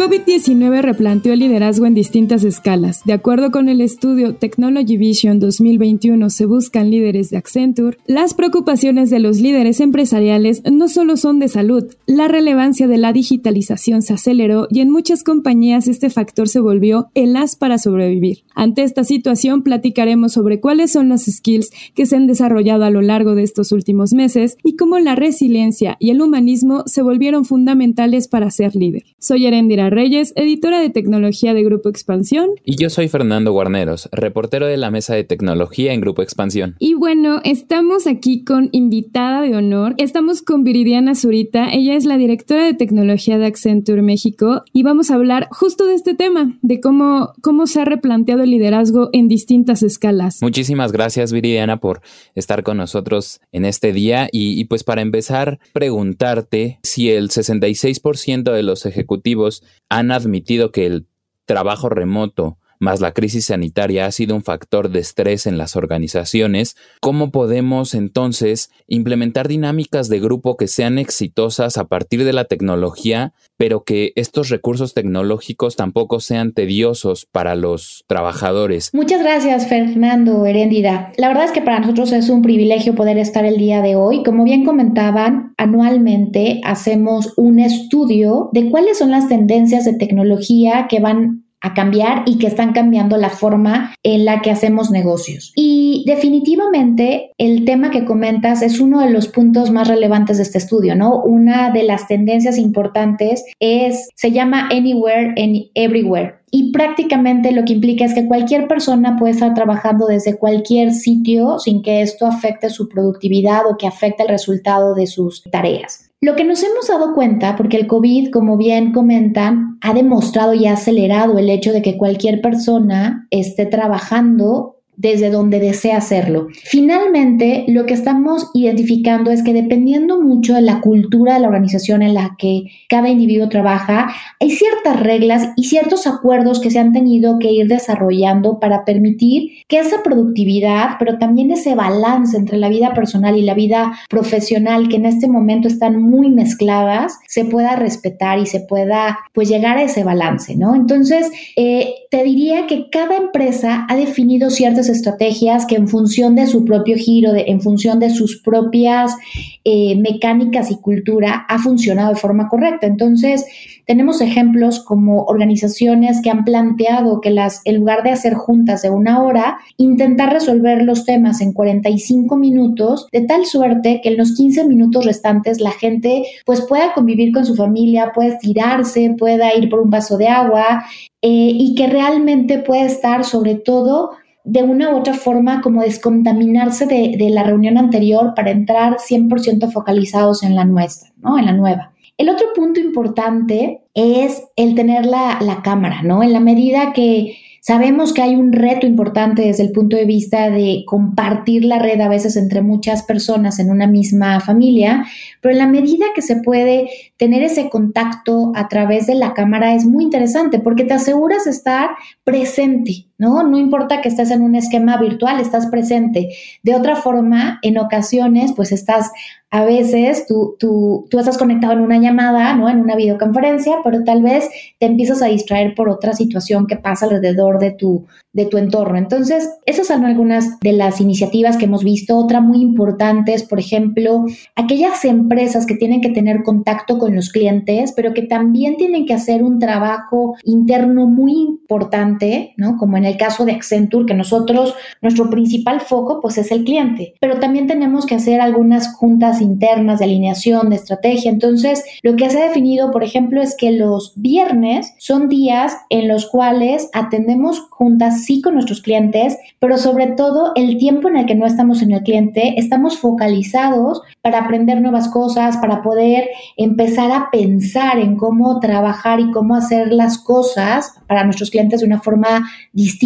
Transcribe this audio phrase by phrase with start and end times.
[0.00, 3.02] COVID-19 replanteó el liderazgo en distintas escalas.
[3.04, 9.10] De acuerdo con el estudio Technology Vision 2021 se buscan líderes de Accenture, las preocupaciones
[9.10, 14.14] de los líderes empresariales no solo son de salud, la relevancia de la digitalización se
[14.14, 18.44] aceleró y en muchas compañías este factor se volvió el as para sobrevivir.
[18.54, 23.02] Ante esta situación platicaremos sobre cuáles son las skills que se han desarrollado a lo
[23.02, 28.28] largo de estos últimos meses y cómo la resiliencia y el humanismo se volvieron fundamentales
[28.28, 29.04] para ser líder.
[29.18, 32.50] Soy Erendira Reyes, editora de tecnología de Grupo Expansión.
[32.64, 36.76] Y yo soy Fernando Guarneros, reportero de la mesa de tecnología en Grupo Expansión.
[36.78, 39.94] Y bueno, estamos aquí con invitada de honor.
[39.98, 41.70] Estamos con Viridiana Zurita.
[41.72, 45.94] Ella es la directora de tecnología de Accenture México y vamos a hablar justo de
[45.94, 50.38] este tema, de cómo, cómo se ha replanteado el liderazgo en distintas escalas.
[50.40, 52.00] Muchísimas gracias, Viridiana, por
[52.34, 54.28] estar con nosotros en este día.
[54.30, 60.86] Y, y pues para empezar, preguntarte si el 66% de los ejecutivos han admitido que
[60.86, 61.06] el
[61.44, 66.76] trabajo remoto más la crisis sanitaria ha sido un factor de estrés en las organizaciones,
[67.00, 73.32] ¿cómo podemos entonces implementar dinámicas de grupo que sean exitosas a partir de la tecnología,
[73.56, 78.90] pero que estos recursos tecnológicos tampoco sean tediosos para los trabajadores?
[78.94, 81.12] Muchas gracias, Fernando Heréndida.
[81.18, 84.22] La verdad es que para nosotros es un privilegio poder estar el día de hoy.
[84.22, 91.00] Como bien comentaban, anualmente hacemos un estudio de cuáles son las tendencias de tecnología que
[91.00, 95.52] van a cambiar y que están cambiando la forma en la que hacemos negocios.
[95.54, 100.58] Y definitivamente el tema que comentas es uno de los puntos más relevantes de este
[100.58, 101.22] estudio, ¿no?
[101.22, 106.40] Una de las tendencias importantes es, se llama Anywhere and Everywhere.
[106.52, 111.58] Y prácticamente lo que implica es que cualquier persona puede estar trabajando desde cualquier sitio
[111.60, 116.09] sin que esto afecte su productividad o que afecte el resultado de sus tareas.
[116.22, 120.66] Lo que nos hemos dado cuenta, porque el COVID, como bien comentan, ha demostrado y
[120.66, 126.48] ha acelerado el hecho de que cualquier persona esté trabajando desde donde desea hacerlo.
[126.64, 132.02] Finalmente, lo que estamos identificando es que dependiendo mucho de la cultura de la organización
[132.02, 136.92] en la que cada individuo trabaja, hay ciertas reglas y ciertos acuerdos que se han
[136.92, 142.68] tenido que ir desarrollando para permitir que esa productividad, pero también ese balance entre la
[142.68, 147.74] vida personal y la vida profesional que en este momento están muy mezcladas, se pueda
[147.74, 150.74] respetar y se pueda pues llegar a ese balance, ¿no?
[150.74, 156.46] Entonces, eh, te diría que cada empresa ha definido ciertas estrategias que en función de
[156.46, 159.16] su propio giro, de, en función de sus propias
[159.64, 162.86] eh, mecánicas y cultura, ha funcionado de forma correcta.
[162.86, 163.46] Entonces,
[163.86, 168.90] tenemos ejemplos como organizaciones que han planteado que las, en lugar de hacer juntas de
[168.90, 174.36] una hora, intentar resolver los temas en 45 minutos, de tal suerte que en los
[174.36, 179.68] 15 minutos restantes la gente pues pueda convivir con su familia, pueda tirarse, pueda ir
[179.68, 180.84] por un vaso de agua
[181.22, 184.12] eh, y que realmente pueda estar sobre todo
[184.50, 189.70] de una u otra forma como descontaminarse de, de la reunión anterior para entrar 100%
[189.70, 191.38] focalizados en la nuestra, ¿no?
[191.38, 191.92] En la nueva.
[192.18, 196.24] El otro punto importante es el tener la, la cámara, ¿no?
[196.24, 200.48] En la medida que Sabemos que hay un reto importante desde el punto de vista
[200.48, 205.04] de compartir la red a veces entre muchas personas en una misma familia,
[205.42, 209.74] pero en la medida que se puede tener ese contacto a través de la cámara
[209.74, 211.90] es muy interesante porque te aseguras estar
[212.24, 213.42] presente, ¿no?
[213.42, 216.30] No importa que estés en un esquema virtual, estás presente.
[216.62, 219.12] De otra forma, en ocasiones, pues estás
[219.52, 222.68] a veces tú, tú, tú, estás conectado en una llamada, ¿no?
[222.68, 224.48] En una videoconferencia, pero tal vez
[224.78, 228.96] te empiezas a distraer por otra situación que pasa alrededor de tu, de tu entorno.
[228.96, 232.16] Entonces, esas son algunas de las iniciativas que hemos visto.
[232.16, 237.30] Otra muy importante es, por ejemplo, aquellas empresas que tienen que tener contacto con los
[237.30, 242.76] clientes, pero que también tienen que hacer un trabajo interno muy importante, ¿no?
[242.76, 247.14] Como en el caso de Accenture, que nosotros, nuestro principal foco, pues es el cliente,
[247.20, 251.30] pero también tenemos que hacer algunas juntas internas de alineación, de estrategia.
[251.30, 256.08] Entonces, lo que se ha definido, por ejemplo, es que los viernes son días en
[256.08, 261.26] los cuales atendemos juntas sí con nuestros clientes, pero sobre todo el tiempo en el
[261.26, 267.10] que no estamos en el cliente, estamos focalizados para aprender nuevas cosas, para poder empezar
[267.12, 272.00] a pensar en cómo trabajar y cómo hacer las cosas para nuestros clientes de una
[272.00, 272.99] forma distinta,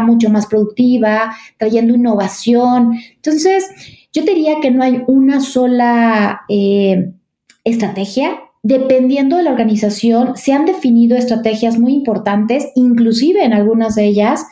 [0.00, 2.98] mucho más productiva, trayendo innovación.
[3.16, 3.66] Entonces,
[4.12, 7.12] yo diría que no hay una sola eh,
[7.64, 14.06] estrategia dependiendo de la organización, se han definido estrategias muy importantes, inclusive en algunas de
[14.06, 14.44] ellas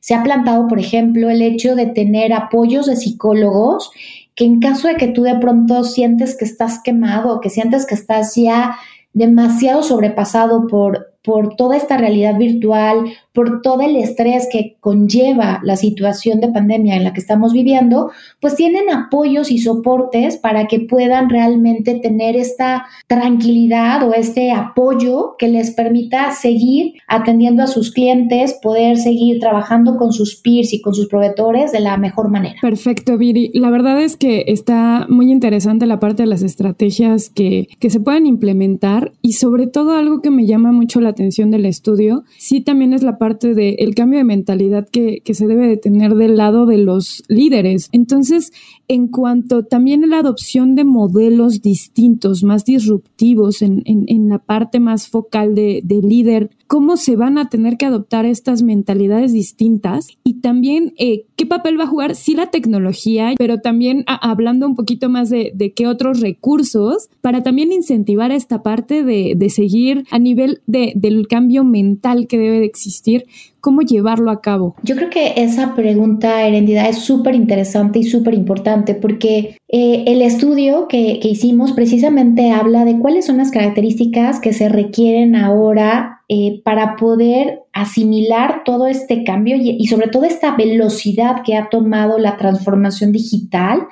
[0.00, 3.92] se ha plantado, por ejemplo, el hecho de tener apoyos de psicólogos
[4.34, 7.94] que en caso de que tú de pronto sientes que estás quemado, que sientes que
[7.94, 8.74] estás ya
[9.12, 15.76] demasiado sobrepasado por por toda esta realidad virtual, por todo el estrés que conlleva la
[15.76, 20.80] situación de pandemia en la que estamos viviendo, pues tienen apoyos y soportes para que
[20.80, 27.90] puedan realmente tener esta tranquilidad o este apoyo que les permita seguir atendiendo a sus
[27.90, 32.56] clientes, poder seguir trabajando con sus peers y con sus proveedores de la mejor manera.
[32.60, 33.50] Perfecto, Viri.
[33.54, 38.00] La verdad es que está muy interesante la parte de las estrategias que, que se
[38.00, 42.60] pueden implementar y sobre todo algo que me llama mucho la atención del estudio, sí
[42.60, 46.36] también es la parte del cambio de mentalidad que, que se debe de tener del
[46.36, 47.88] lado de los líderes.
[47.92, 48.50] Entonces,
[48.88, 54.80] en cuanto también a la adopción de modelos distintos, más disruptivos en, en, la parte
[54.80, 60.08] más focal de, de, líder, cómo se van a tener que adoptar estas mentalidades distintas
[60.24, 64.74] y también eh, qué papel va a jugar sí la tecnología, pero también hablando un
[64.74, 70.04] poquito más de, de, qué otros recursos para también incentivar esta parte de, de seguir
[70.10, 73.26] a nivel de, del cambio mental que debe de existir
[73.62, 74.74] cómo llevarlo a cabo?
[74.82, 80.20] Yo creo que esa pregunta, Herendida, es súper interesante y súper importante porque eh, el
[80.20, 86.60] estudio que, hicimos precisamente habla de cuáles son las características que se requieren ahora eh,
[86.64, 92.36] para poder asimilar todo este cambio y, sobre todo esta velocidad que ha tomado la
[92.36, 93.86] transformación digital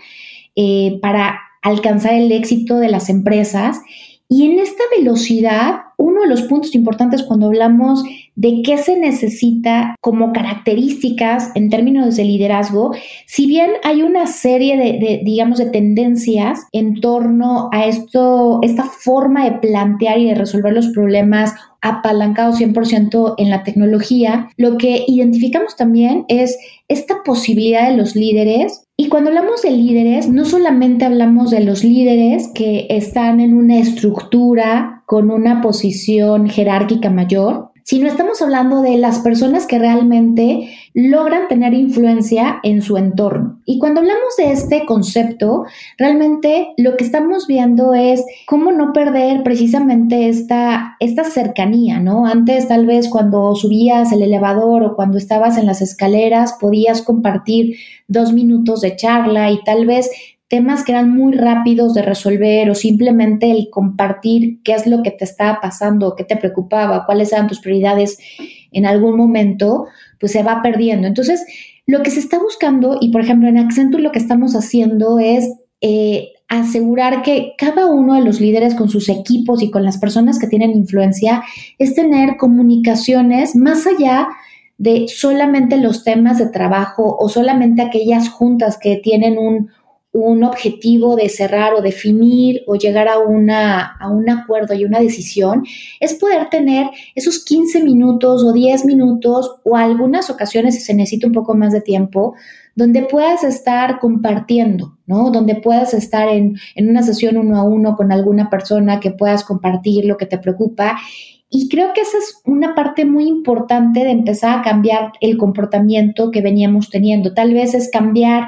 [0.57, 3.81] eh, para alcanzar el éxito de las empresas.
[4.29, 8.03] Y en esta velocidad, uno de los puntos importantes cuando hablamos
[8.35, 12.93] de qué se necesita como características en términos de liderazgo,
[13.27, 19.45] si bien hay una serie de, digamos, de tendencias en torno a esto, esta forma
[19.45, 25.77] de plantear y de resolver los problemas apalancado 100% en la tecnología, lo que identificamos
[25.77, 28.85] también es esta posibilidad de los líderes.
[28.97, 33.79] Y cuando hablamos de líderes, no solamente hablamos de los líderes que están en una
[33.79, 41.49] estructura con una posición jerárquica mayor, sino estamos hablando de las personas que realmente logran
[41.49, 43.61] tener influencia en su entorno.
[43.65, 45.65] Y cuando hablamos de este concepto,
[45.99, 52.27] realmente lo que estamos viendo es cómo no perder precisamente esta, esta cercanía, ¿no?
[52.27, 57.75] Antes tal vez cuando subías el elevador o cuando estabas en las escaleras podías compartir
[58.07, 60.09] dos minutos de charla y tal vez
[60.51, 65.13] temas que eran muy rápidos de resolver o simplemente el compartir qué es lo que
[65.13, 68.19] te estaba pasando, qué te preocupaba, cuáles eran tus prioridades
[68.73, 69.87] en algún momento,
[70.19, 71.07] pues se va perdiendo.
[71.07, 71.47] Entonces,
[71.87, 75.49] lo que se está buscando, y por ejemplo en Accenture lo que estamos haciendo es
[75.81, 80.41] eh, asegurar que cada uno de los líderes con sus equipos y con las personas
[80.41, 81.45] que tienen influencia
[81.79, 84.27] es tener comunicaciones más allá
[84.79, 89.71] de solamente los temas de trabajo o solamente aquellas juntas que tienen un,
[90.13, 95.01] un objetivo de cerrar o definir o llegar a, una, a un acuerdo y una
[95.01, 95.65] decisión,
[96.01, 101.29] es poder tener esos 15 minutos o 10 minutos o algunas ocasiones si se necesita
[101.29, 102.35] un poco más de tiempo,
[102.75, 105.31] donde puedas estar compartiendo, ¿no?
[105.31, 109.45] Donde puedas estar en, en una sesión uno a uno con alguna persona que puedas
[109.45, 110.97] compartir lo que te preocupa
[111.53, 116.31] y creo que esa es una parte muy importante de empezar a cambiar el comportamiento
[116.31, 117.35] que veníamos teniendo.
[117.35, 118.45] Tal vez es cambiar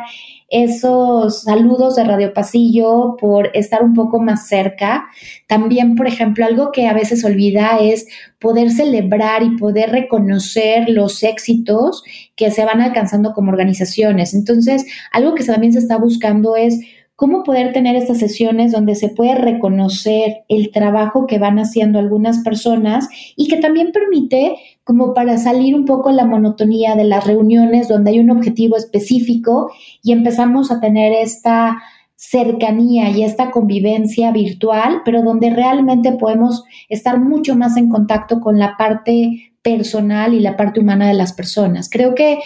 [0.52, 5.06] esos saludos de Radio Pasillo por estar un poco más cerca.
[5.48, 8.06] También, por ejemplo, algo que a veces olvida es
[8.38, 12.04] poder celebrar y poder reconocer los éxitos
[12.36, 14.34] que se van alcanzando como organizaciones.
[14.34, 16.78] Entonces, algo que también se está buscando es
[17.16, 22.40] cómo poder tener estas sesiones donde se puede reconocer el trabajo que van haciendo algunas
[22.40, 27.88] personas y que también permite como para salir un poco la monotonía de las reuniones
[27.88, 29.70] donde hay un objetivo específico
[30.02, 31.82] y empezamos a tener esta
[32.16, 38.58] cercanía y esta convivencia virtual, pero donde realmente podemos estar mucho más en contacto con
[38.58, 41.88] la parte personal y la parte humana de las personas.
[41.90, 42.38] Creo que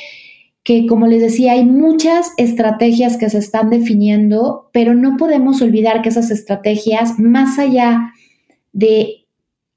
[0.66, 6.02] que, como les decía, hay muchas estrategias que se están definiendo, pero no podemos olvidar
[6.02, 8.12] que esas estrategias, más allá
[8.72, 9.25] de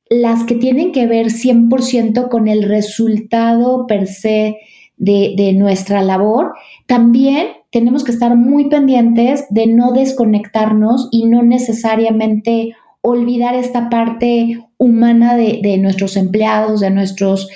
[0.10, 4.58] las que tienen que ver 100% con el resultado per se
[4.98, 6.54] de, de, nuestra labor,
[6.88, 14.60] también tenemos que estar muy pendientes de no desconectarnos y no necesariamente olvidar esta parte
[14.78, 17.48] humana de, de nuestros empleados, de nuestros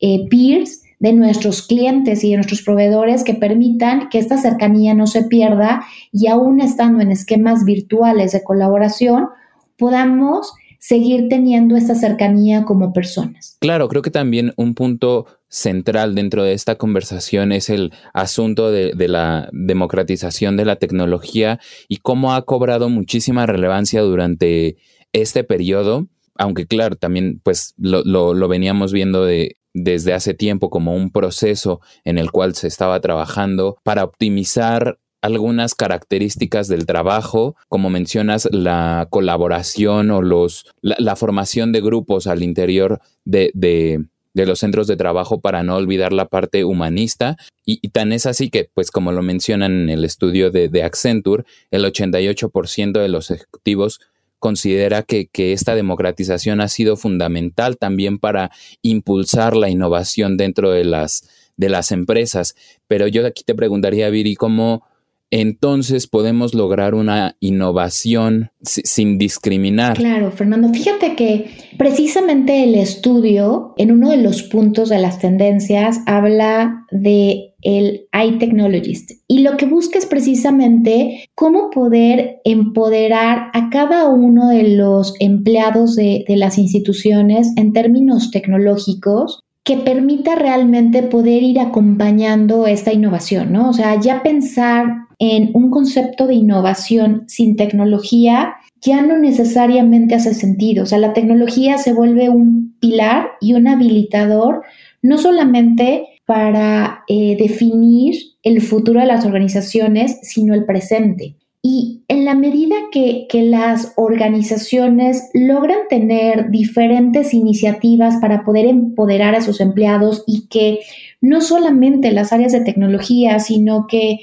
[0.00, 5.06] eh, peers, de nuestros clientes y de nuestros proveedores que permitan que esta cercanía no
[5.06, 9.28] se pierda y aún estando en esquemas virtuales de colaboración,
[9.76, 10.52] podamos
[10.88, 13.58] seguir teniendo esta cercanía como personas.
[13.60, 18.94] Claro, creo que también un punto central dentro de esta conversación es el asunto de,
[19.06, 24.78] la democratización de la tecnología y cómo ha cobrado muchísima relevancia durante
[25.12, 30.94] este periodo, aunque claro, también pues lo, lo veníamos viendo de, desde hace tiempo como
[30.94, 37.90] un proceso en el cual se estaba trabajando para optimizar algunas características del trabajo, como
[37.90, 44.06] mencionas, la colaboración o los, la, formación de grupos al interior de, de,
[44.46, 47.36] los centros de trabajo para no olvidar la parte humanista.
[47.64, 51.84] Y, tan es así que, pues como lo mencionan en el estudio de, Accenture, el
[51.84, 54.00] 88% de los ejecutivos
[54.38, 60.84] considera que, que, esta democratización ha sido fundamental también para impulsar la innovación dentro de
[60.84, 62.54] las, de las empresas.
[62.86, 64.84] Pero yo aquí te preguntaría, Viri, ¿cómo,
[65.30, 69.96] entonces podemos lograr una innovación sin discriminar.
[69.96, 76.00] Claro, Fernando, fíjate que precisamente el estudio, en uno de los puntos de las tendencias,
[76.06, 84.08] habla de el iTechnologist y lo que busca es precisamente cómo poder empoderar a cada
[84.08, 91.42] uno de los empleados de, de las instituciones en términos tecnológicos que permita realmente poder
[91.42, 93.68] ir acompañando esta innovación, ¿no?
[93.68, 100.34] O sea, ya pensar en un concepto de innovación sin tecnología ya no necesariamente hace
[100.34, 100.84] sentido.
[100.84, 104.62] O sea, la tecnología se vuelve un pilar y un habilitador
[105.02, 111.36] no solamente para eh, definir el futuro de las organizaciones, sino el presente.
[111.60, 119.34] Y en la medida que, que, las organizaciones logran tener diferentes iniciativas para poder empoderar
[119.34, 120.80] a sus empleados y que
[121.20, 124.20] no solamente las áreas de tecnología, sino que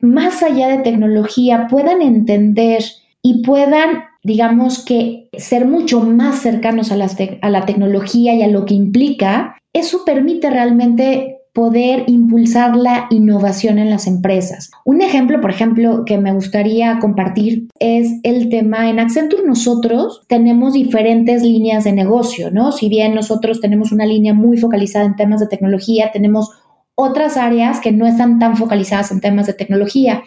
[0.00, 2.82] más allá de tecnología puedan entender
[3.22, 6.96] y puedan, digamos que, ser mucho más cercanos a,
[7.42, 13.78] a la tecnología y a lo que implica, eso permite realmente poder impulsar la innovación
[13.78, 14.70] en las empresas.
[14.84, 19.42] Un ejemplo, por ejemplo, que me gustaría compartir es el tema en Accenture.
[19.42, 22.72] Nosotros tenemos diferentes líneas de negocio, ¿no?
[22.72, 26.50] Si bien nosotros tenemos una línea muy focalizada en temas de tecnología, tenemos
[26.96, 30.24] otras áreas que no están tan focalizadas en temas de tecnología.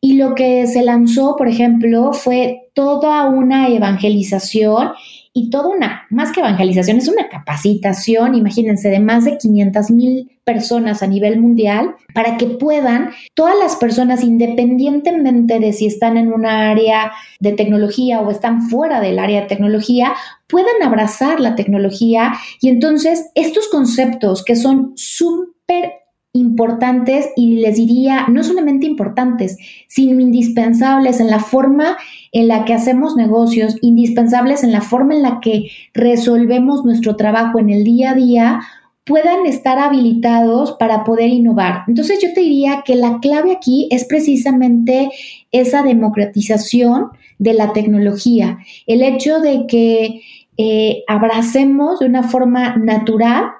[0.00, 4.92] Y lo que se lanzó, por ejemplo, fue toda una evangelización
[5.36, 10.30] y toda una, más que evangelización, es una capacitación, imagínense, de más de 500 mil
[10.44, 16.32] personas a nivel mundial para que puedan, todas las personas, independientemente de si están en
[16.32, 20.14] una área de tecnología o están fuera del área de tecnología,
[20.46, 26.03] puedan abrazar la tecnología y entonces estos conceptos que son súper
[26.34, 31.96] importantes y les diría, no solamente importantes, sino indispensables en la forma
[32.32, 37.60] en la que hacemos negocios, indispensables en la forma en la que resolvemos nuestro trabajo
[37.60, 38.60] en el día a día,
[39.04, 41.84] puedan estar habilitados para poder innovar.
[41.86, 45.10] Entonces yo te diría que la clave aquí es precisamente
[45.52, 50.20] esa democratización de la tecnología, el hecho de que
[50.56, 53.50] eh, abracemos de una forma natural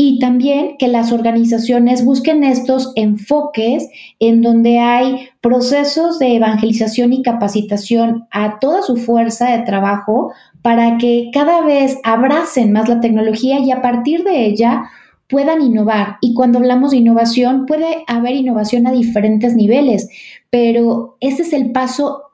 [0.00, 3.90] y también que las organizaciones busquen estos enfoques
[4.20, 10.98] en donde hay procesos de evangelización y capacitación a toda su fuerza de trabajo para
[10.98, 14.88] que cada vez abracen más la tecnología y a partir de ella
[15.28, 16.18] puedan innovar.
[16.20, 20.08] Y cuando hablamos de innovación, puede haber innovación a diferentes niveles,
[20.48, 22.27] pero ese es el paso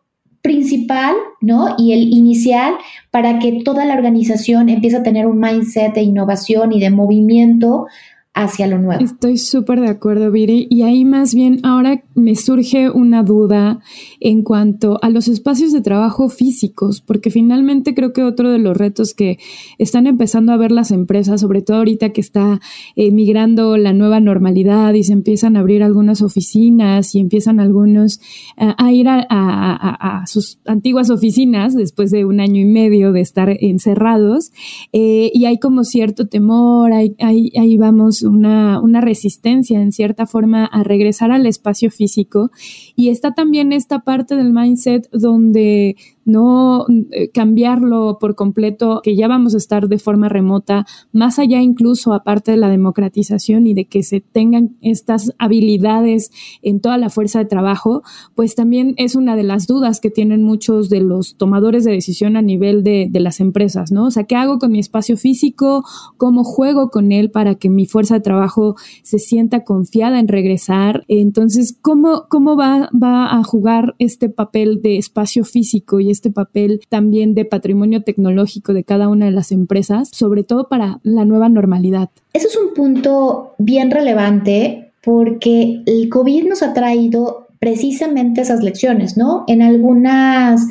[0.44, 1.74] principal, ¿no?
[1.78, 2.74] Y el inicial
[3.10, 7.86] para que toda la organización empiece a tener un mindset de innovación y de movimiento
[8.34, 9.02] hacia lo nuevo.
[9.02, 10.66] Estoy súper de acuerdo, Viri.
[10.68, 13.80] Y ahí más bien ahora me surge una duda
[14.18, 18.76] en cuanto a los espacios de trabajo físicos, porque finalmente creo que otro de los
[18.76, 19.38] retos que
[19.78, 22.60] están empezando a ver las empresas, sobre todo ahorita que está
[22.96, 28.20] migrando la nueva normalidad y se empiezan a abrir algunas oficinas y empiezan algunos
[28.56, 34.50] a ir a, sus antiguas oficinas después de un año y medio de estar encerrados,
[34.92, 40.64] eh, y hay como cierto temor, ahí, ahí vamos una, una resistencia en cierta forma
[40.66, 42.50] a regresar al espacio físico.
[42.96, 49.28] Y está también esta parte del mindset donde no eh, cambiarlo por completo, que ya
[49.28, 53.86] vamos a estar de forma remota, más allá incluso aparte de la democratización y de
[53.86, 56.30] que se tengan estas habilidades
[56.62, 58.02] en toda la fuerza de trabajo,
[58.34, 62.36] pues también es una de las dudas que tienen muchos de los tomadores de decisión
[62.36, 64.06] a nivel de, de las empresas, ¿no?
[64.06, 65.84] O sea, ¿qué hago con mi espacio físico?
[66.16, 71.04] ¿Cómo juego con él para que mi fuerza de trabajo se sienta confiada en regresar?
[71.08, 77.34] Entonces, ¿cómo, cómo va, va a jugar este papel de espacio físico este papel también
[77.34, 82.08] de patrimonio tecnológico de cada una de las empresas, sobre todo para la nueva normalidad.
[82.32, 89.16] Eso es un punto bien relevante porque el COVID nos ha traído precisamente esas lecciones,
[89.16, 89.44] ¿no?
[89.46, 90.66] En algunas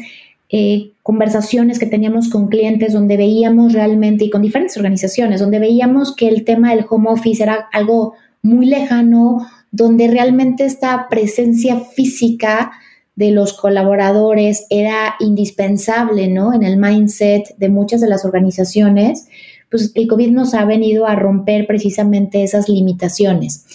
[0.50, 6.15] eh, conversaciones que teníamos con clientes donde veíamos realmente y con diferentes organizaciones, donde veíamos
[6.15, 12.71] que el tema del home office era algo muy lejano, donde realmente esta presencia física
[13.15, 16.53] de los colaboradores era indispensable, ¿no?
[16.53, 19.27] En el mindset de muchas de las organizaciones,
[19.70, 23.65] pues el COVID nos ha venido a romper precisamente esas limitaciones.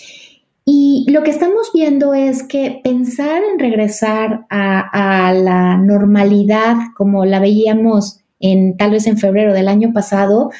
[0.65, 7.41] Y lo que estamos viendo es que pensar en regresar a, la normalidad como la
[7.41, 10.51] veíamos en tal vez en febrero del año pasado,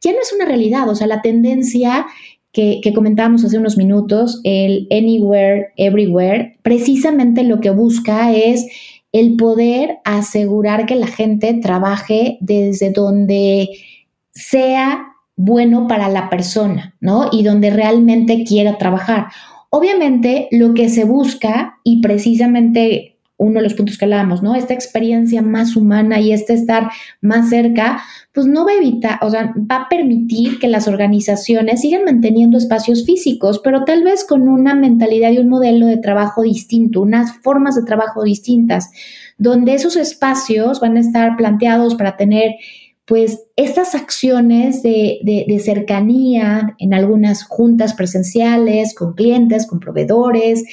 [0.00, 0.88] ya no es una realidad.
[0.88, 2.04] O sea, la tendencia
[2.54, 8.64] que, comentábamos hace unos minutos, el anywhere, everywhere, precisamente lo que busca es
[9.12, 13.68] el poder asegurar que la gente trabaje desde donde
[14.30, 15.04] sea
[15.36, 17.28] bueno para la persona, ¿no?
[17.32, 19.26] Y donde realmente quiera trabajar.
[19.70, 24.54] Obviamente, lo que se busca, y precisamente uno de los puntos que hablábamos, ¿no?
[24.54, 28.00] Esta experiencia más humana y este estar más cerca,
[28.32, 32.58] pues no va a evitar, o sea, va a permitir que las organizaciones sigan manteniendo
[32.58, 37.32] espacios físicos, pero tal vez con una mentalidad y un modelo de trabajo distinto, unas
[37.38, 38.90] formas de trabajo distintas,
[39.36, 42.52] donde esos espacios van a estar planteados para tener
[43.06, 50.64] pues estas acciones de, cercanía en algunas juntas presenciales, con clientes, con proveedores,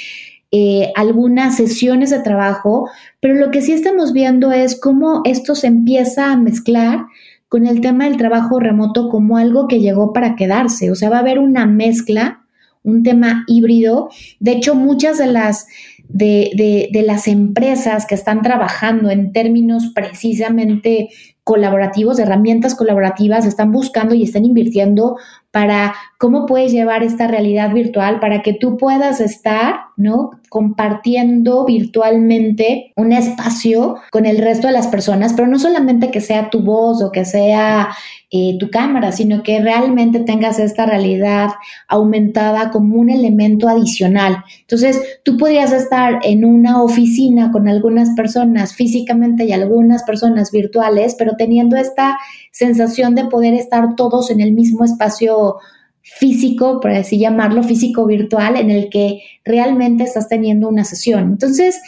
[0.51, 2.89] eh, algunas sesiones de trabajo,
[3.19, 7.05] pero lo que sí estamos viendo es cómo esto se empieza a mezclar
[7.47, 10.91] con el tema del trabajo remoto como algo que llegó para quedarse.
[10.91, 12.41] O sea, va a haber una mezcla,
[12.83, 14.09] un tema híbrido.
[14.39, 15.67] De hecho, muchas de las
[16.07, 21.09] de, de, las empresas que están trabajando en términos precisamente
[21.43, 25.17] colaborativos, herramientas colaborativas, están buscando y están invirtiendo
[25.51, 30.31] para cómo puedes llevar esta realidad virtual para que tú puedas estar, ¿no?
[30.51, 36.49] Compartiendo virtualmente un espacio con el resto de las personas, pero no solamente que sea
[36.49, 37.87] tu voz o que sea
[38.33, 41.51] eh, tu cámara, sino que realmente tengas esta realidad
[41.87, 44.43] aumentada como un elemento adicional.
[44.59, 51.15] Entonces, tú podrías estar en una oficina con algunas personas físicamente y algunas personas virtuales,
[51.17, 52.19] pero teniendo esta
[52.51, 55.57] sensación de poder estar todos en el mismo espacio
[56.01, 61.23] físico, por así llamarlo, físico virtual, en el que realmente estás teniendo una sesión.
[61.23, 61.79] Entonces,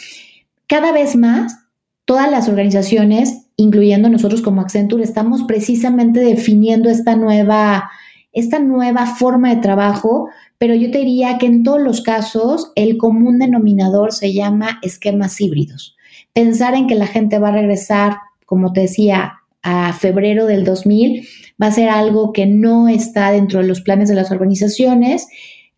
[0.66, 1.66] cada vez más,
[2.04, 7.90] todas las organizaciones incluyendo nosotros como Accenture, estamos precisamente definiendo esta nueva,
[8.32, 12.96] esta nueva forma de trabajo, pero yo te diría que en todos los casos el
[12.96, 15.96] común denominador se llama esquemas híbridos.
[16.32, 21.26] Pensar en que la gente va a regresar, como te decía, a febrero del 2000
[21.62, 25.28] va a ser algo que no está dentro de los planes de las organizaciones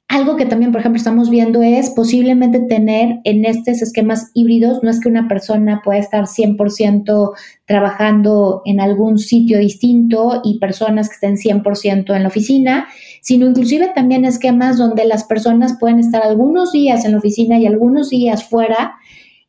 [0.09, 4.91] algo que también, por ejemplo, estamos viendo es posiblemente tener en estos esquemas híbridos, no
[4.91, 7.33] es que una persona pueda estar 100%
[7.65, 12.87] trabajando en algún sitio distinto y personas que estén 100% en la oficina,
[13.21, 17.67] sino inclusive también esquemas donde las personas pueden estar algunos días en la oficina y
[17.67, 18.95] algunos días fuera.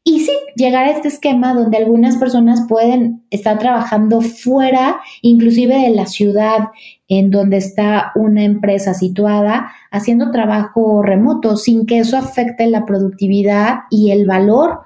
[0.10, 5.90] Y sí, llegar a este esquema donde algunas personas pueden estar trabajando fuera, inclusive de
[5.90, 6.70] la ciudad
[7.10, 13.80] en donde está una empresa situada haciendo trabajo remoto sin que eso afecte la productividad
[13.92, 14.80] y el valor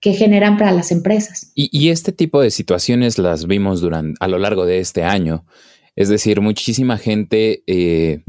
[0.00, 1.52] que generan para las empresas.
[1.54, 5.46] Y, este tipo de situaciones las vimos durante, a lo largo de este año.
[5.94, 8.24] Es decir, muchísima gente eh,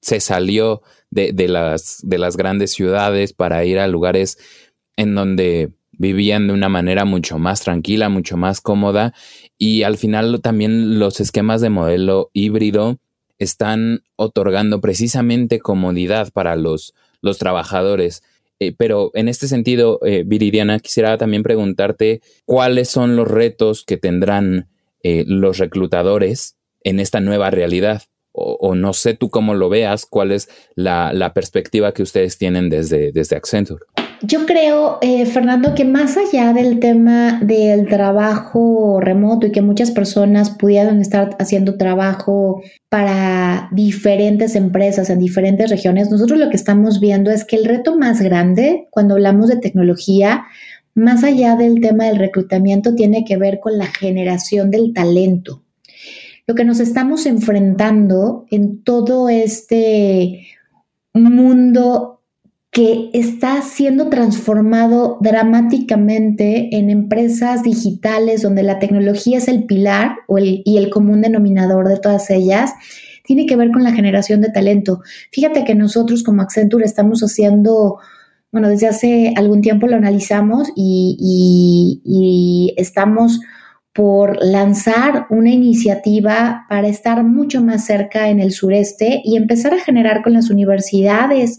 [0.00, 0.80] se salió
[1.10, 4.38] de, las, de las grandes ciudades para ir a lugares
[4.96, 9.12] en donde vivían de una manera mucho más tranquila, mucho más cómoda
[9.58, 12.98] y al final también los esquemas de modelo híbrido
[13.38, 18.22] están otorgando precisamente comodidad para los, los trabajadores.
[18.60, 23.96] Eh, pero en este sentido, eh, Viridiana, quisiera también preguntarte cuáles son los retos que
[23.96, 24.68] tendrán
[25.02, 28.02] eh, los reclutadores en esta nueva realidad.
[28.40, 32.70] O, no sé tú cómo lo veas, cuál es la, la perspectiva que ustedes tienen
[32.70, 33.84] desde, desde Accenture.
[34.22, 39.92] Yo creo, eh, Fernando, que más allá del tema del trabajo remoto y que muchas
[39.92, 46.98] personas pudieran estar haciendo trabajo para diferentes empresas en diferentes regiones, nosotros lo que estamos
[46.98, 50.46] viendo es que el reto más grande cuando hablamos de tecnología,
[50.94, 55.62] más allá del tema del reclutamiento, tiene que ver con la generación del talento.
[56.48, 60.48] Lo que nos estamos enfrentando en todo este
[61.12, 62.17] mundo
[62.70, 70.76] que está siendo transformado dramáticamente en empresas digitales donde la tecnología es el pilar y
[70.76, 72.72] el común denominador de todas ellas,
[73.24, 75.00] tiene que ver con la generación de talento.
[75.32, 77.98] Fíjate que nosotros como Accenture estamos haciendo,
[78.52, 83.40] bueno, desde hace algún tiempo lo analizamos y, y estamos
[83.92, 89.80] por lanzar una iniciativa para estar mucho más cerca en el sureste y empezar a
[89.80, 91.58] generar con las universidades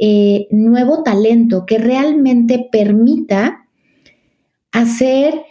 [0.00, 3.66] eh, nuevo talento que realmente permita
[4.72, 5.42] hacer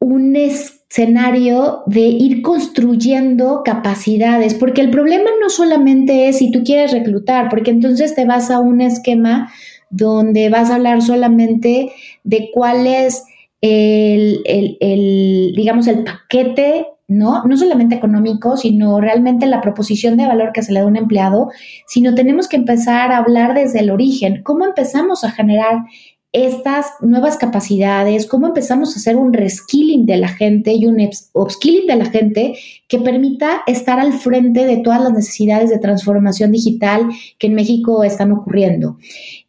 [0.00, 6.90] un escenario de ir construyendo capacidades, porque el problema no solamente es si tú quieres
[6.90, 9.52] reclutar, porque entonces te vas a un esquema
[9.90, 11.92] donde vas a hablar solamente
[12.24, 13.22] de cuál es
[13.60, 17.44] el, el digamos, el paquete ¿no?
[17.44, 20.96] No solamente económico, sino realmente la proposición de valor que se le da a un
[20.96, 21.50] empleado,
[21.86, 24.42] sino tenemos que empezar a hablar desde el origen.
[24.42, 25.84] ¿Cómo empezamos a generar
[26.32, 30.96] estas nuevas capacidades, cómo empezamos a hacer un reskilling de la gente y un
[31.34, 32.54] upskilling de la gente
[32.88, 38.02] que permita estar al frente de todas las necesidades de transformación digital que en México
[38.02, 38.96] están ocurriendo.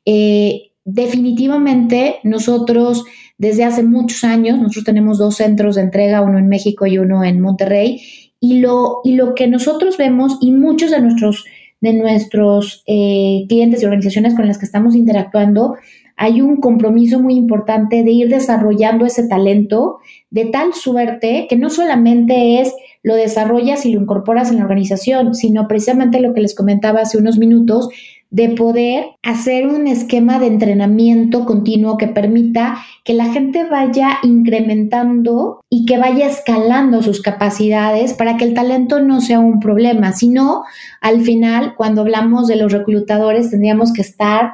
[0.06, 3.06] Eh, definitivamente nosotros
[3.38, 4.58] desde hace muchos años.
[4.58, 8.02] Nosotros tenemos dos centros de entrega, uno en México y uno en Monterrey.
[8.40, 11.46] Y lo, y lo que nosotros vemos y muchos de nuestros,
[11.82, 15.76] de nuestros eh, clientes y organizaciones con las que estamos interactuando,
[16.16, 21.70] hay un compromiso muy importante de ir desarrollando ese talento de tal suerte que no
[21.70, 26.56] solamente es lo desarrollas y lo incorporas en la organización, sino precisamente lo que les
[26.56, 27.90] comentaba hace unos minutos,
[28.34, 35.62] de poder hacer un esquema de entrenamiento continuo que permita que la gente vaya incrementando
[35.70, 40.64] y que vaya escalando sus capacidades para que el talento no sea un problema, sino
[41.00, 44.54] al final, cuando hablamos de los reclutadores, tendríamos que estar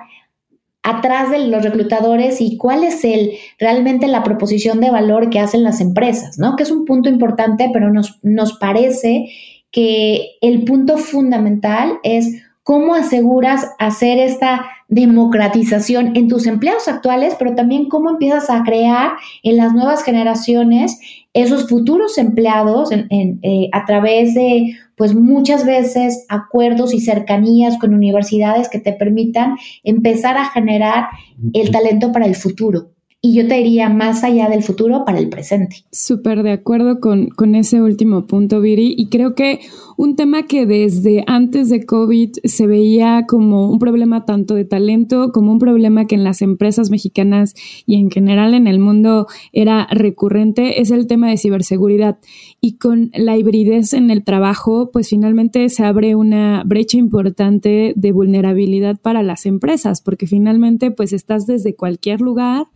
[0.83, 5.63] atrás de los reclutadores y cuál es el realmente la proposición de valor que hacen
[5.63, 6.57] las empresas, ¿no?
[6.57, 9.29] Que es un punto importante, pero nos, nos parece
[9.71, 17.55] que el punto fundamental es ¿Cómo aseguras hacer esta democratización en tus empleados actuales, pero
[17.55, 20.99] también cómo empiezas a crear en las nuevas generaciones
[21.33, 28.69] esos futuros empleados eh, a través de, pues muchas veces, acuerdos y cercanías con universidades
[28.69, 31.07] que te permitan empezar a generar
[31.53, 32.91] el talento para el futuro?
[33.21, 35.83] Y yo te diría más allá del futuro para el presente.
[35.91, 39.59] Súper de acuerdo con, con, ese último punto, Viri, y creo que
[39.97, 45.31] un tema que desde antes de COVID se veía como un problema tanto de talento
[45.33, 47.53] como un problema que en las empresas mexicanas
[47.85, 52.17] y en general en el mundo era recurrente es el tema de ciberseguridad.
[52.61, 58.11] Y con la hibridez en el trabajo, pues finalmente se abre una brecha importante de
[58.11, 62.67] vulnerabilidad para las empresas, porque finalmente pues estás desde cualquier lugar,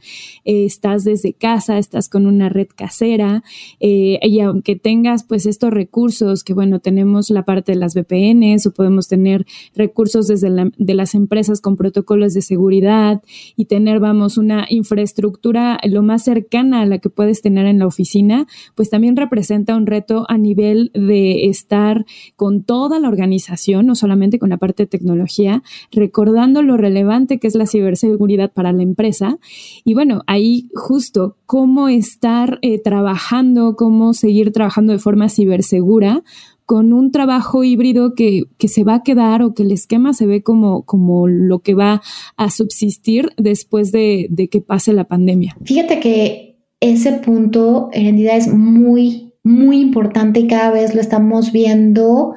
[0.45, 3.43] eh, estás desde casa, estás con una red casera,
[3.79, 8.67] eh, y aunque tengas pues estos recursos que bueno, tenemos la parte de las VPNs
[8.67, 13.21] o podemos tener recursos desde de las empresas con protocolos de seguridad
[13.55, 17.87] y tener, vamos, una infraestructura lo más cercana a la que puedes tener en la
[17.87, 23.95] oficina, pues también representa un reto a nivel de estar con toda la organización, no
[23.95, 28.83] solamente con la parte de tecnología, recordando lo relevante que es la ciberseguridad para la
[28.83, 29.37] empresa.
[29.83, 36.23] Y bueno, ahí justo cómo estar eh, trabajando, cómo seguir trabajando de forma cibersegura
[36.65, 40.43] con un trabajo híbrido que, se va a quedar o que el esquema se ve
[40.43, 42.01] como, como lo que va
[42.37, 45.55] a subsistir después de, que pase la pandemia.
[45.63, 51.51] Fíjate que ese punto en realidad es muy, muy importante y cada vez lo estamos
[51.51, 52.35] viendo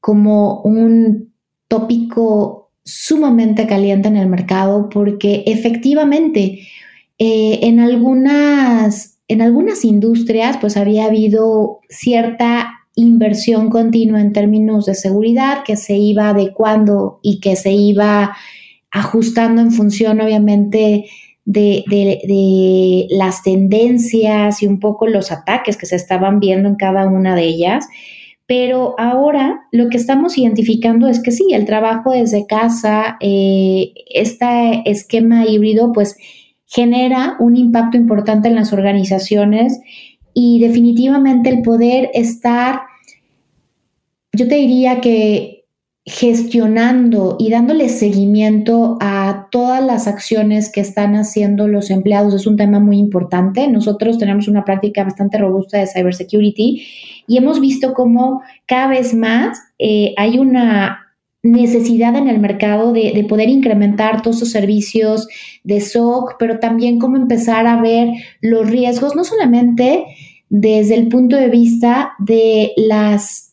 [0.00, 1.32] como un
[1.68, 6.60] tópico sumamente caliente en el mercado porque efectivamente
[7.18, 14.94] eh, en algunas en algunas industrias pues había habido cierta inversión continua en términos de
[14.94, 18.34] seguridad que se iba adecuando y que se iba
[18.90, 21.04] ajustando en función, obviamente,
[21.44, 27.36] de, las tendencias y un poco los ataques que se estaban viendo en cada una
[27.36, 27.86] de ellas.
[28.46, 34.82] Pero ahora lo que estamos identificando es que sí, el trabajo desde casa, eh, este
[34.90, 36.16] esquema híbrido, pues
[36.68, 39.80] genera un impacto importante en las organizaciones
[40.34, 42.82] y definitivamente el poder estar
[44.32, 45.64] yo te diría que
[46.04, 52.56] gestionando y dándole seguimiento a todas las acciones que están haciendo los empleados es un
[52.56, 53.68] tema muy importante.
[53.68, 56.86] Nosotros tenemos una práctica bastante robusta de cybersecurity
[57.26, 61.07] y hemos visto cómo cada vez más eh, hay una
[61.52, 65.28] necesidad en el mercado de, de, poder incrementar todos esos servicios
[65.64, 68.08] de SOC, pero también cómo empezar a ver
[68.40, 70.04] los riesgos, no solamente
[70.48, 73.48] desde el punto de vista de las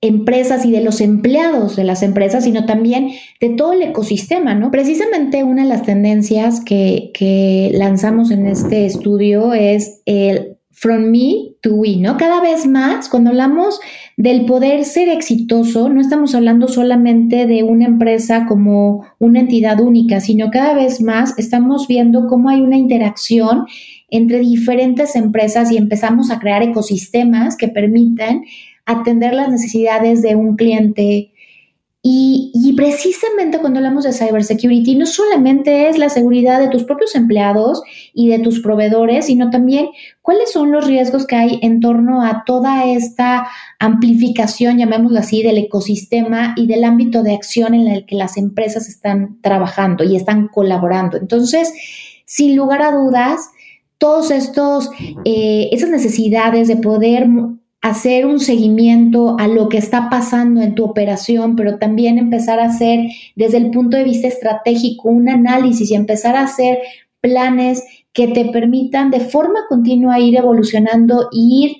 [0.00, 3.10] empresas y de los empleados de las empresas, sino también
[3.40, 4.70] de todo el ecosistema, ¿no?
[4.70, 11.56] Precisamente una de las tendencias que, que lanzamos en este estudio es el from me
[11.62, 12.16] to we, ¿no?
[12.16, 13.80] Cada vez más, cuando hablamos
[14.16, 20.20] del poder ser exitoso, no estamos hablando solamente de una empresa como una entidad única,
[20.20, 23.66] sino cada vez más estamos viendo cómo hay una interacción
[24.08, 28.44] entre diferentes empresas y empezamos a crear ecosistemas que permiten
[28.86, 31.32] atender las necesidades de un cliente.
[32.02, 37.82] Y, precisamente cuando hablamos de cybersecurity, no solamente es la seguridad de tus propios empleados
[38.14, 39.88] y de tus proveedores, sino también
[40.22, 45.58] cuáles son los riesgos que hay en torno a toda esta amplificación, llamémoslo así, del
[45.58, 50.48] ecosistema y del ámbito de acción en el que las empresas están trabajando y están
[50.48, 51.18] colaborando.
[51.18, 51.70] Entonces,
[52.24, 53.50] sin lugar a dudas,
[53.98, 54.90] todos estos,
[55.26, 57.28] eh, esas necesidades de poder
[57.82, 62.66] hacer un seguimiento a lo que está pasando en tu operación, pero también empezar a
[62.66, 63.00] hacer
[63.36, 66.78] desde el punto de vista estratégico un análisis y empezar a hacer
[67.20, 71.76] planes que te permitan de forma continua ir evolucionando ir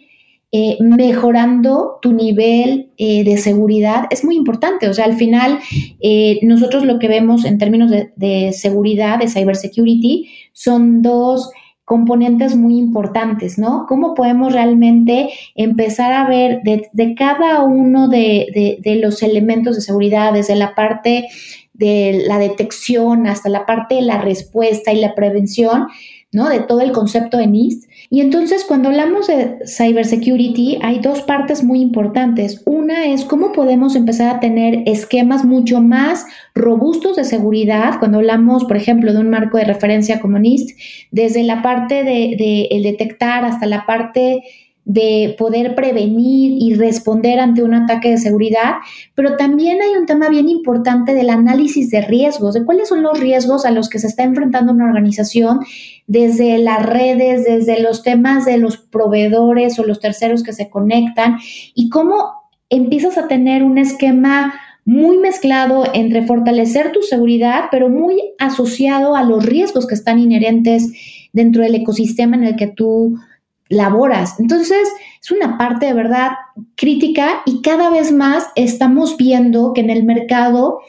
[0.53, 4.89] eh, mejorando tu nivel eh, de seguridad es muy importante.
[4.89, 5.61] O sea, al final,
[6.01, 11.51] eh, nosotros lo que vemos en términos de, de seguridad, de cybersecurity, son dos
[11.91, 13.85] componentes muy importantes, ¿no?
[13.89, 20.33] ¿Cómo podemos realmente empezar a ver de, cada uno de, de, los elementos de seguridad,
[20.33, 21.27] desde la parte
[21.73, 25.89] de la detección hasta la parte de la respuesta y la prevención,
[26.31, 26.49] ¿no?
[26.49, 27.90] De todo el concepto de NIST.
[28.13, 32.61] Y entonces cuando hablamos de cybersecurity hay dos partes muy importantes.
[32.67, 38.01] Una es cómo podemos empezar a tener esquemas mucho más robustos de seguridad.
[38.01, 40.77] Cuando hablamos, por ejemplo, de un marco de referencia como NIST,
[41.13, 44.43] desde la parte de, de el detectar hasta la parte
[44.85, 48.75] de poder prevenir y responder ante un ataque de seguridad,
[49.15, 53.21] pero también hay un tema bien importante del análisis de riesgos, de cuáles son los
[53.21, 55.61] riesgos a los que se está enfrentando una organización
[56.11, 61.39] desde las redes, desde los temas de los proveedores o los terceros que se conectan
[61.73, 62.33] y cómo
[62.69, 64.53] empiezas a tener un esquema
[64.85, 70.93] muy mezclado entre fortalecer tu seguridad, pero muy asociado a los riesgos que están inherentes
[71.33, 73.17] dentro del ecosistema en el que tú
[73.69, 74.41] laboras.
[74.41, 74.89] Entonces,
[75.23, 76.33] es una parte de verdad
[76.75, 80.81] crítica y cada vez más estamos viendo que en el mercado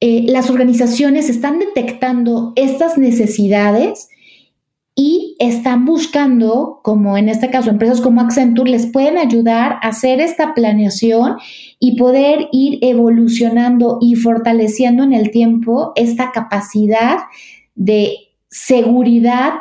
[0.00, 4.08] eh, las organizaciones están detectando estas necesidades
[4.94, 10.20] y están buscando, como en este caso empresas como Accenture, les pueden ayudar a hacer
[10.20, 11.36] esta planeación
[11.78, 17.18] y poder ir evolucionando y fortaleciendo en el tiempo esta capacidad
[17.74, 18.16] de
[18.50, 19.54] seguridad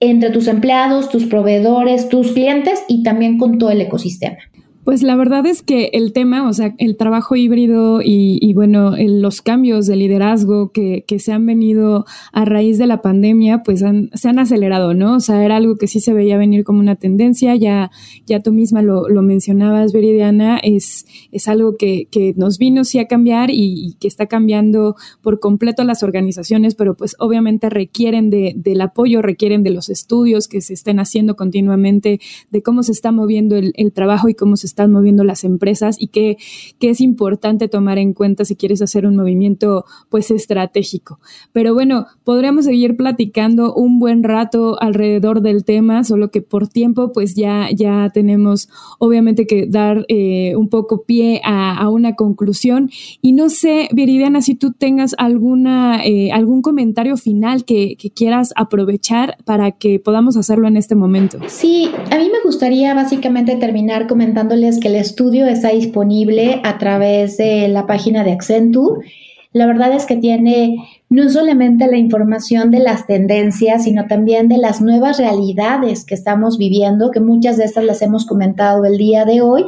[0.00, 4.38] entre tus empleados, tus proveedores, tus clientes y también con todo el ecosistema.
[4.84, 9.40] Pues la verdad es que el tema, o sea, el trabajo híbrido y, bueno, los
[9.40, 14.28] cambios de liderazgo que, que, se han venido a raíz de la pandemia, pues se
[14.28, 15.14] han acelerado, ¿no?
[15.14, 17.92] O sea, era algo que sí se veía venir como una tendencia, ya,
[18.26, 23.06] ya tú misma lo, mencionabas, Veridiana, es, es algo que, que, nos vino sí a
[23.06, 28.80] cambiar y, que está cambiando por completo las organizaciones, pero pues obviamente requieren de, del
[28.80, 32.18] apoyo, requieren de los estudios que se estén haciendo continuamente,
[32.50, 35.96] de cómo se está moviendo el, el trabajo y cómo se están moviendo las empresas
[35.98, 36.36] y que,
[36.80, 41.20] es importante tomar en cuenta si quieres hacer un movimiento pues estratégico.
[41.52, 47.12] Pero bueno, podríamos seguir platicando un buen rato alrededor del tema, solo que por tiempo
[47.12, 52.90] pues ya, ya tenemos obviamente que dar eh, un poco pie a, una conclusión.
[53.20, 58.52] Y no sé, Viridiana, si tú tengas alguna, eh, algún comentario final que, que quieras
[58.56, 61.38] aprovechar para que podamos hacerlo en este momento.
[61.46, 64.06] Sí, a mí me gustaría básicamente terminar
[64.62, 69.06] comentándole que el estudio está disponible a través de la página de Accenture.
[69.52, 70.76] La verdad es que tiene
[71.08, 76.58] no solamente la información de las tendencias, sino también de las nuevas realidades que estamos
[76.58, 79.64] viviendo, que muchas de estas las hemos comentado el día de hoy.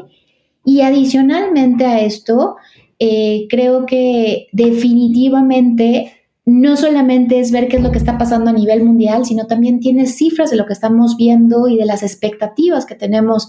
[0.65, 2.57] Y adicionalmente a esto,
[2.99, 6.13] eh, creo que definitivamente
[6.47, 9.81] no solamente es ver qué es lo que está pasando a nivel mundial, sino también
[9.81, 13.49] tiene cifras de lo que estamos viendo y de las expectativas que tenemos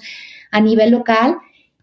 [0.55, 1.35] a nivel local.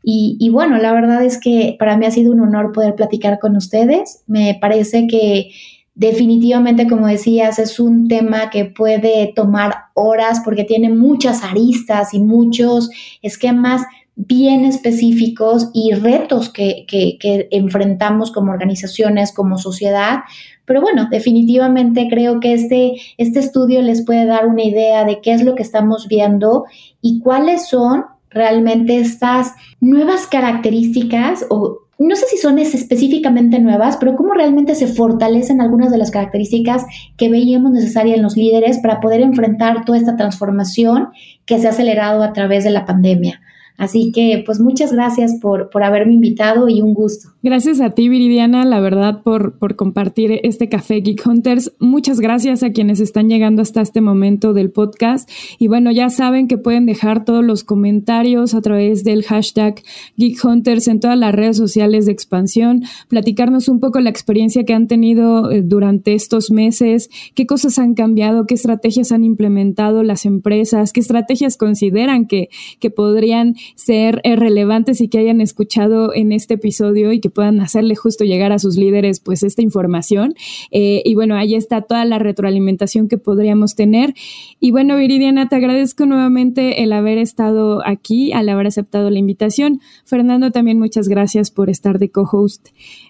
[0.04, 3.54] Y, bueno, la verdad es que para mí ha sido un honor poder platicar con
[3.54, 4.24] ustedes.
[4.26, 5.50] Me parece que
[5.94, 12.20] definitivamente, como decías, es un tema que puede tomar horas porque tiene muchas aristas y
[12.20, 13.82] muchos esquemas
[14.16, 20.20] bien específicos y retos que, que, enfrentamos como organizaciones, como sociedad.
[20.64, 25.32] Pero bueno, definitivamente creo que este, este estudio les puede dar una idea de qué
[25.32, 26.64] es lo que estamos viendo
[27.00, 34.16] y cuáles son realmente estas nuevas características o no sé si son específicamente nuevas, pero
[34.16, 36.84] cómo realmente se fortalecen algunas de las características
[37.16, 41.10] que veíamos necesarias en los líderes para poder enfrentar toda esta transformación
[41.46, 43.40] que se ha acelerado a través de la pandemia.
[43.78, 47.30] Así que, pues muchas gracias por, por haberme invitado y un gusto.
[47.42, 51.72] Gracias a ti, Viridiana, la verdad, por, por compartir este café Geek Hunters.
[51.80, 55.28] Muchas gracias a quienes están llegando hasta este momento del podcast.
[55.58, 59.82] Y bueno, ya saben que pueden dejar todos los comentarios a través del hashtag
[60.16, 64.74] Geek Hunters en todas las redes sociales de expansión, platicarnos un poco la experiencia que
[64.74, 70.26] han tenido eh, durante estos meses, qué cosas han cambiado, qué estrategias han implementado las
[70.26, 76.32] empresas, qué estrategias consideran que, que podrían ser eh, relevantes y que hayan escuchado en
[76.32, 80.34] este episodio y que puedan hacerle justo llegar a sus líderes pues esta información.
[80.70, 84.14] Eh, y bueno, ahí está toda la retroalimentación que podríamos tener.
[84.60, 89.80] Y bueno, Viridiana, te agradezco nuevamente el haber estado aquí, al haber aceptado la invitación.
[90.04, 92.68] Fernando, también muchas gracias por estar de co-host.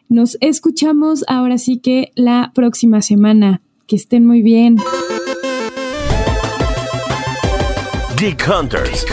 [0.08, 3.62] Nos escuchamos ahora sí que la próxima semana.
[3.86, 4.76] Que estén muy bien.
[8.16, 9.04] Geek Hunters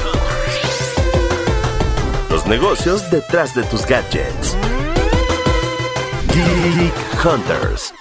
[2.49, 4.57] negocios detrás de tus gadgets.
[7.23, 7.93] Hunters.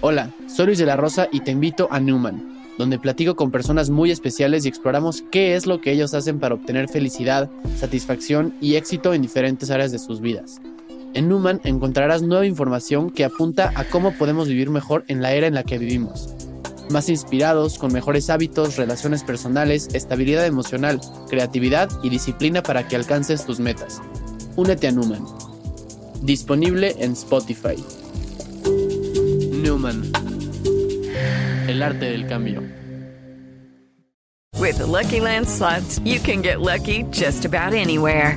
[0.00, 3.90] Hola, soy Luis de la Rosa y te invito a Newman, donde platico con personas
[3.90, 8.76] muy especiales y exploramos qué es lo que ellos hacen para obtener felicidad, satisfacción y
[8.76, 10.60] éxito en diferentes áreas de sus vidas.
[11.14, 15.48] En Newman encontrarás nueva información que apunta a cómo podemos vivir mejor en la era
[15.48, 16.47] en la que vivimos
[16.90, 23.44] más inspirados, con mejores hábitos, relaciones personales, estabilidad emocional, creatividad y disciplina para que alcances
[23.44, 24.00] tus metas.
[24.56, 25.24] Únete a Newman.
[26.22, 27.76] Disponible en Spotify.
[29.62, 30.10] Newman.
[31.68, 32.62] El arte del cambio.
[34.58, 38.36] With the Lucky Land slots, you can get lucky just about anywhere.